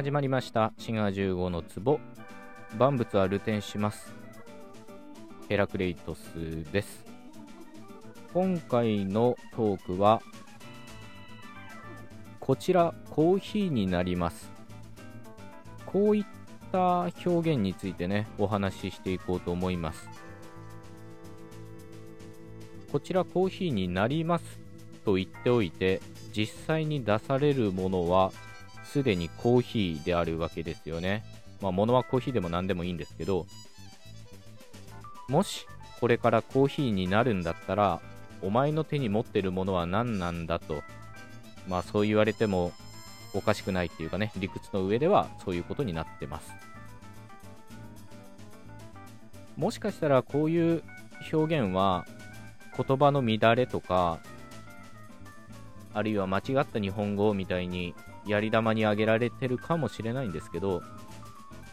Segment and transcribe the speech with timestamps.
[0.00, 0.72] 始まりました。
[0.78, 2.00] シガ15の壺。
[2.78, 4.14] 万物は流転します。
[5.46, 7.04] ヘラクレイトスです。
[8.32, 10.22] 今回のトークは
[12.38, 14.50] こちらコーヒーになります。
[15.84, 16.24] こういっ
[16.72, 20.08] た表現についてねお話ししていこうと思います。
[22.90, 24.60] こちらコーヒーになります
[25.04, 26.00] と言っておいて
[26.34, 28.32] 実際に出されるものは
[28.92, 31.24] すでにコーヒーであるわけですよね。
[31.60, 33.46] まあ、物はコーヒーでも何でもいいんですけど、
[35.28, 35.66] もし
[36.00, 38.00] これからコーヒーになるんだったら、
[38.42, 40.82] お前の手に持ってるものは何なんだと、
[41.68, 42.72] まあそう言われても
[43.32, 46.50] おかしくないっていうかね、理屈の上ではそういうことになってます。
[49.56, 50.82] もしかしたらこういう
[51.32, 52.06] 表現は
[52.76, 54.18] 言葉の乱れとか、
[55.92, 57.94] あるいは間違った日本語みたいに
[58.26, 60.82] やり玉に挙げられてるかもしれないんですけど、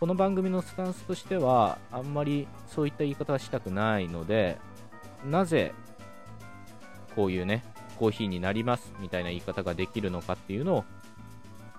[0.00, 4.58] この番組のスタンスとしては、あんまりそういった言い方はしたくないので、
[5.24, 5.72] なぜ、
[7.14, 7.64] こういうね、
[7.98, 10.84] コーヒーになりますみたいな言い方ができるのかっていうのを、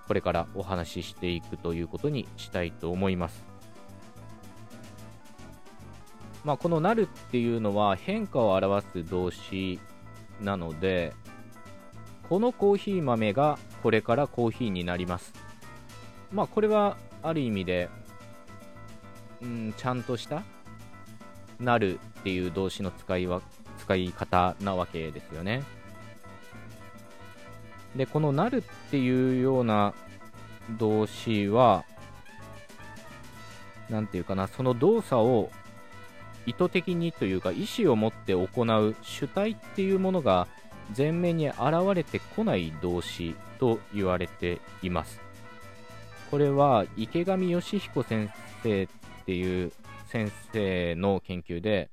[0.08, 3.44] これからお話ししていくということにしたいと思います。
[6.44, 9.80] まあ、このなるっていうのは変化を表す動詞
[10.40, 11.12] なので、
[12.28, 15.32] このコーヒー豆がこれからコーヒーになります。
[16.32, 17.88] まあこれはある意味で、
[19.42, 20.42] うん、ちゃんとした
[21.60, 23.42] なるっていう動詞の使いは
[23.78, 25.62] 使い方なわけですよね。
[27.94, 29.94] で、このなるっていうような
[30.78, 31.84] 動詞は、
[33.88, 35.50] なんていうかな、その動作を
[36.44, 40.46] 意図的にというか意思を持って行う主体っていうものが
[40.94, 41.58] 前面に現
[41.94, 45.20] れてこない動詞と言われています。
[46.30, 48.30] これは池上義彦先
[48.62, 48.88] 生っ
[49.24, 49.72] ていう
[50.08, 51.90] 先生の研究で、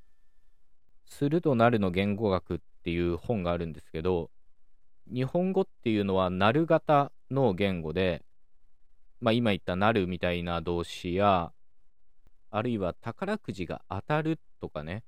[1.06, 4.32] するとなるの言語学っていう本があるんですけど、
[5.12, 8.24] 日本語っていうのはなる型の言語で、
[9.22, 11.52] まあ今言ったなるみたいな動詞や、
[12.50, 15.04] あるいは宝くじが当たるとかね、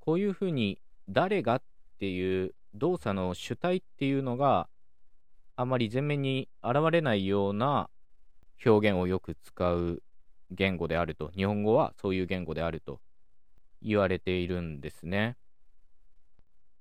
[0.00, 1.62] こういうふうに誰がっ
[1.98, 4.68] ていう動作の主体っていうのが
[5.56, 7.88] あまり前面に現れないような
[8.64, 10.02] 表現をよく使う
[10.50, 13.00] 言語であると、日本語はそういう言語であると
[13.82, 15.36] 言われているんですね。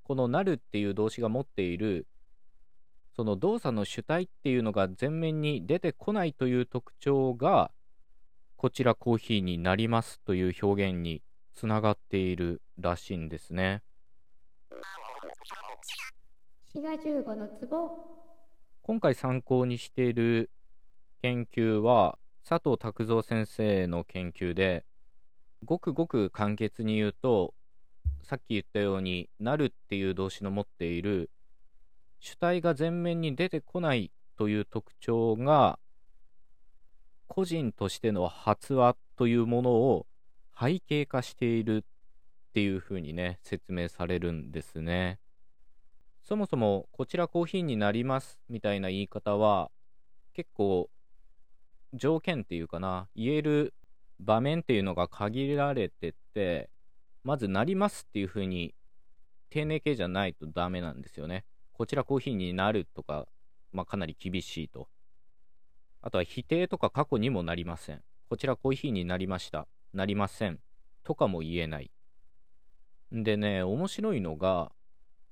[0.03, 2.07] このなるっていう動詞が持っている
[3.15, 7.71] その動作の主体っていうのが前面に出てこないという特徴が
[8.57, 11.21] こちらコーヒーになりますという表現に
[11.53, 13.83] つながっているらしいんですね。
[16.75, 17.91] 滋賀15の壺
[18.81, 20.49] 今回参考にしている
[21.21, 22.17] 研究は
[22.49, 24.83] 佐藤拓三先生の研究で
[25.63, 27.53] ごくごく簡潔に言うと
[28.23, 31.29] さっき言ったようになるっていう動詞の持っている
[32.19, 35.77] 主体が前面に出てこないという特徴が
[37.27, 40.07] 個人としての発話というものを
[40.59, 45.19] 背景化しているっていうふうにね説明されるんですね。
[46.23, 49.69] そもそもこちらコーヒーになりますみたいな言い方は
[50.33, 50.89] 結構
[51.93, 53.73] 条件っていうかな言える
[54.19, 56.69] 場面っていうのが限られてて
[57.23, 58.73] まずなりますっていう風に
[59.49, 61.45] 丁寧形じゃないとダメなんですよね。
[61.73, 63.27] こちらコーヒーになるとか、
[63.71, 64.87] まあ、かなり厳しいと。
[66.01, 68.01] あとは否定とか過去にもなりません。
[68.29, 69.67] こちらコーヒーになりました。
[69.93, 70.59] なりません。
[71.03, 71.91] とかも言えない。
[73.11, 74.71] でね面白いのが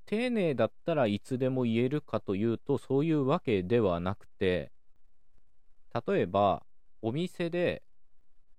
[0.06, 4.72] 丁寧だったらいつでも言えるかというとそういうわけではなくて
[6.07, 6.63] 例えば
[7.01, 7.84] お店で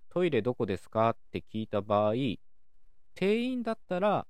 [0.09, 2.13] トイレどこですかって聞いた場合
[3.15, 4.25] 店員だったら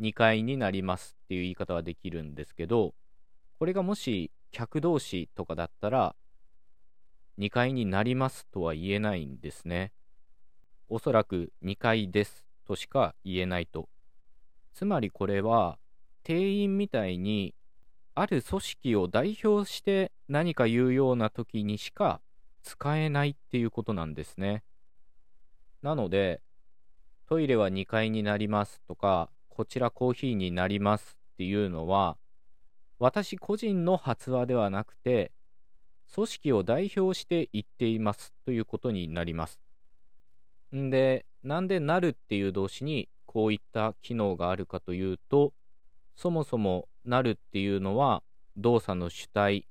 [0.00, 2.94] 2階になりますっていう言い方はできるんですけど
[3.58, 6.14] これがもし客同士とかだったら
[7.38, 9.92] 2階になりますとは言えないんですね。
[10.88, 13.88] おそらく2階ですとしか言えないと。
[14.74, 15.78] つまりこれは
[16.30, 17.56] 店員みたいに
[18.14, 22.20] ある組織を代表して何か言うような時にしか
[22.62, 24.62] 使えないっていうことなんですね。
[25.82, 26.40] なので、
[27.28, 32.16] トイレは2階になりますとか、こちらコーヒーになりますっていうのは、
[33.00, 35.32] 私個人の発話ではなくて、
[36.14, 39.58] 組織を代表して言っていますということになります。
[40.76, 45.54] んで、なんでなるっていう動詞にこういった機能があるかというと、
[46.20, 48.22] そもそもなるっていうのは
[48.58, 49.66] 動作の主体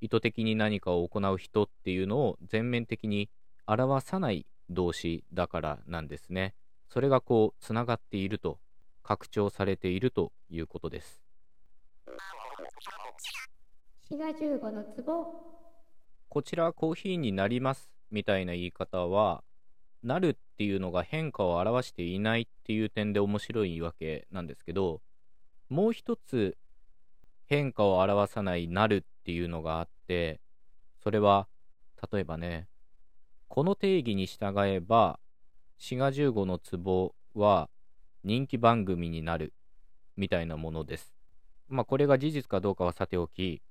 [0.00, 3.30] 意図的に何かを行う人っていうのを全面的に
[3.68, 6.56] 表さない動詞だからなんですね。
[6.88, 8.58] それがこうつながっていると
[9.04, 11.22] 拡張されているということです。
[14.08, 15.40] 滋賀15の壺
[16.28, 19.44] こちらコーヒーになりますみたいな言い方は
[20.02, 25.00] なるっていうのが変化を表していないっていう点で面白いわけなんですけど
[25.72, 26.58] もう一つ
[27.46, 30.38] 変化を表さないなるっていうのがあって
[31.02, 31.48] それは
[32.12, 32.68] 例えばね
[33.48, 35.18] この定義に従えば
[35.78, 37.70] 滋賀15の壺は
[38.22, 39.54] 人気番組になる
[40.14, 41.14] みたいなものです。
[41.68, 43.62] まあこれが事実かどうかはさておき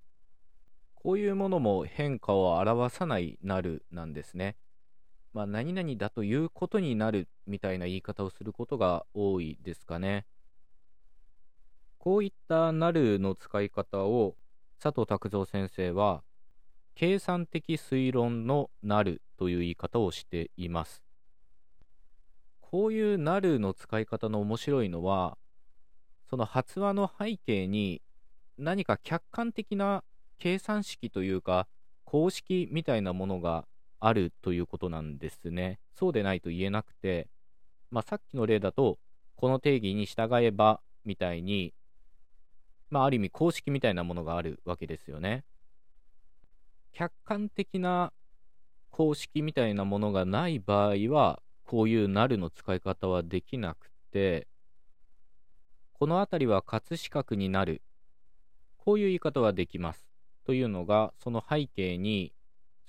[0.96, 4.56] こういうものも変化を表さないなるなんですね。
[5.34, 10.26] まあ、何々だということになるみたいな言い方をすることが多いですかね。
[12.04, 14.36] こういったなるの使い方を
[14.82, 16.24] 佐藤拓三先生は
[16.96, 21.04] 計算的推論のなるという言い方をしています。
[22.60, 25.38] こういうなるの使い方の面白いのは
[26.28, 28.02] その発話の背景に
[28.58, 30.04] 何か客観的な
[30.40, 31.68] 計算式というか
[32.04, 33.68] 公式みたいなものが
[34.00, 35.78] あるということなんですね。
[35.94, 37.28] そうでないと言えなくて、
[37.92, 38.98] まあ、さっきの例だと、
[39.36, 41.76] この定義に従えばみたいに、
[42.92, 45.44] まあ、ある意味公式みたいなものがあるわけですよね。
[46.92, 48.14] 客観的な
[48.92, 54.48] 公式みたいなものがない場合は、こういうなるの使い方はできなくて、
[55.94, 57.82] この辺りは葛飾区になる。
[58.78, 60.06] こういう言い方はできます。
[60.44, 62.34] というのが、その背景に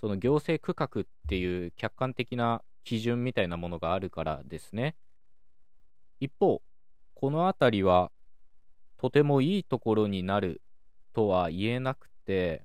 [0.03, 4.97] その行政区画っていう客観的な基準みたいなものがあるからですね。
[6.19, 6.61] 一方、
[7.15, 8.11] この辺りは
[9.03, 10.63] とてもいいところになる
[11.13, 12.63] とは言えなくて、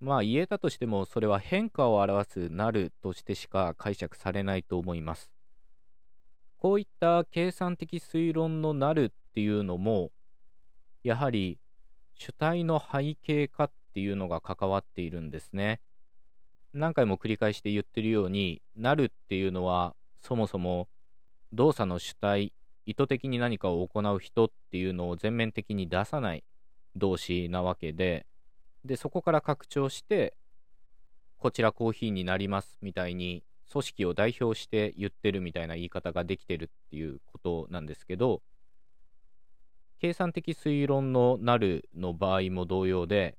[0.00, 5.30] まあ言えたとしてもそれは変化を表すなるとしてしか解釈されないと思います。
[6.58, 10.10] こういった計算的推論のなるっていうのも、
[11.02, 11.58] やはり
[12.16, 15.80] 主体の背景化っていうのが関わっているんですね。
[16.74, 20.86] 何回も繰り返して言ってるようになるっていうのはそもそも
[21.54, 22.52] 動作の主体
[22.86, 26.44] 意図的に何かを行う人っていうのを全面的に出さない
[26.94, 28.26] 動詞なわけで
[28.84, 30.34] でそこから拡張して
[31.36, 38.40] こちらコーヒーになりますみたいに組織を代表して言ってるみたいな言い方ができてるっていうことなんですけど
[40.00, 43.36] 計算的推論のなるの場合も同様で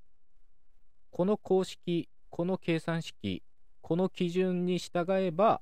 [1.12, 3.42] この公式この計算式
[3.82, 5.62] この基準に従えば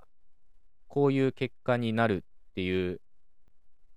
[0.87, 2.99] こういう結果になるっていう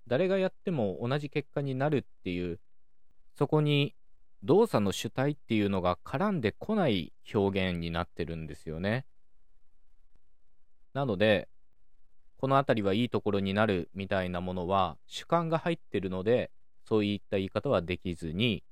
[0.09, 2.59] 誰がやっても同じ結果になるっていう
[3.37, 3.95] そこに
[4.43, 9.05] 動作の主体っていうのが絡んでこない表現になってるんですよね。
[10.93, 11.47] なので
[12.37, 16.51] この辺りはいいところになるみたいなものは主観が入ってるので
[16.85, 18.63] そういった言い方はできずに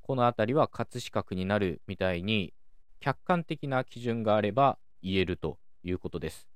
[0.00, 2.54] この辺りは葛飾区になるみたいに
[3.00, 6.48] 客観的な基準があれば言えるということです。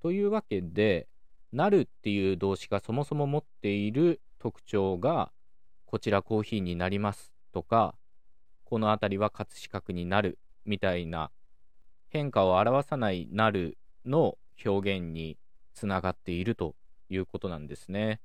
[0.00, 1.08] というわけで、
[1.52, 5.32] なるっていう動詞がそもそも持っている特徴が、
[5.86, 7.94] こちらコーヒーになりますとか、
[8.64, 11.30] この辺りは葛飾区になるみたいな
[12.08, 15.38] 変化を表さないなるの表現に
[15.72, 16.74] つながっていると
[17.08, 18.20] いうことなんですね。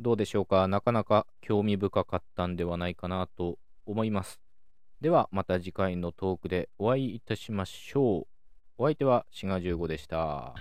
[0.00, 0.66] どうでしょうか？
[0.68, 4.40] なかなか興味深かったんではないかなと思います。
[5.00, 8.26] ではまた次回のトークでお会いいたしましょう。
[8.78, 10.54] お相手はシガ15でした。